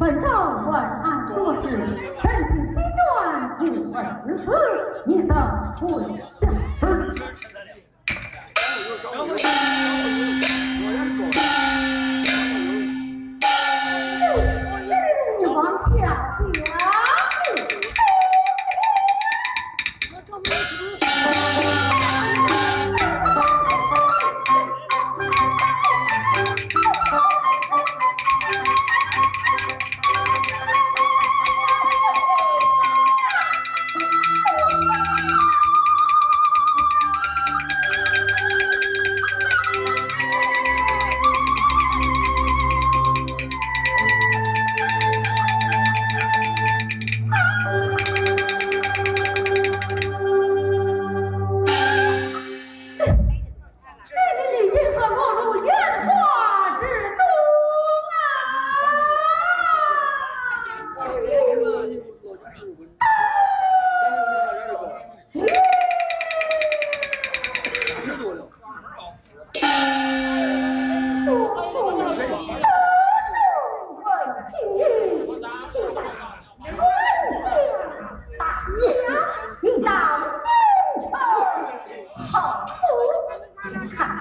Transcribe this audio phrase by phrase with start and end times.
[0.00, 0.26] 本朝
[0.66, 1.68] 万安，多事
[2.18, 3.76] 臣请闭卷，有言
[4.24, 4.26] 无
[5.04, 5.30] 你，念恩
[5.76, 5.84] 悔
[6.40, 6.80] 相思。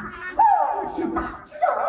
[0.09, 1.88] 不是大圣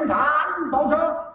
[0.00, 1.29] 之点战报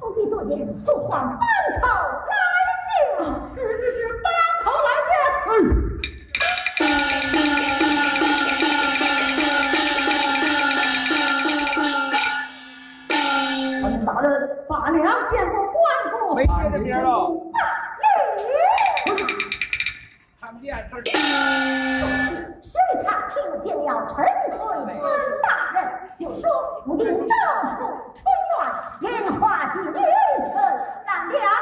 [0.00, 1.38] 奴婢多言，素唤班
[1.80, 1.86] 头
[2.26, 2.34] 来
[2.86, 2.90] 见，
[3.48, 4.24] 是是是，班
[4.64, 5.12] 头来见。
[5.46, 5.52] 嗯。
[13.82, 13.94] 我的
[15.30, 15.76] 见过官
[16.10, 17.08] 府，没贴着边儿啊。
[20.40, 20.66] 看不见。
[23.28, 24.16] 听见了陈
[24.58, 24.60] 贵
[24.92, 25.00] 春
[25.42, 25.78] 大人，
[26.18, 26.42] 就说
[26.84, 27.34] 不定丈
[27.78, 27.80] 夫。
[29.00, 30.04] 烟花几连
[30.44, 30.54] 成
[31.06, 31.59] 三两。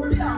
[0.00, 0.31] 跪